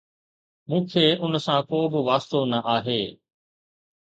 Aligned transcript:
؟مون 0.69 0.81
کي 0.91 1.03
ان 1.23 1.33
سان 1.45 1.59
ڪو 1.69 1.79
به 1.91 1.99
واسطو 2.07 2.39
نه 2.51 2.59
آهي 2.75 3.01